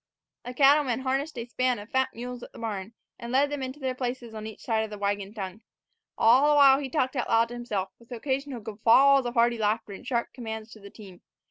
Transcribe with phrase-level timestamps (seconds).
[0.45, 3.79] The cattleman harnessed a span of fat mules at the barn, and led them into
[3.79, 5.61] their places on each side of a wagon tongue.
[6.17, 9.91] All the while he talked out loud to himself, with occasional guffaws of hearty laughter
[9.93, 11.21] and sharp commands to the team.